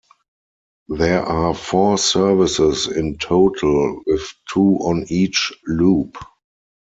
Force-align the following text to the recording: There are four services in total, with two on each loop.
There 0.89 1.21
are 1.23 1.53
four 1.53 1.95
services 1.99 2.87
in 2.87 3.19
total, 3.19 4.01
with 4.07 4.27
two 4.51 4.77
on 4.81 5.05
each 5.09 5.53
loop. 5.67 6.17